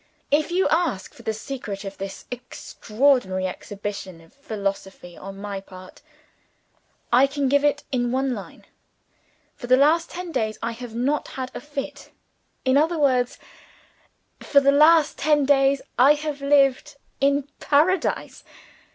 [0.31, 6.01] If you ask for the secret of this extraordinary exhibition of philosophy on my part,
[7.13, 8.65] I can give it in one line.
[9.55, 12.09] For the last ten days, I have not had a fit.
[12.65, 13.37] In other words,
[14.39, 18.43] for the last ten days, I have lived in Paradise.